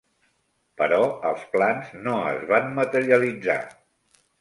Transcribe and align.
Però 0.81 0.99
els 1.33 1.45
plans 1.53 1.93
no 2.09 2.17
es 2.33 2.43
van 2.55 2.75
materialitzar. 2.83 3.63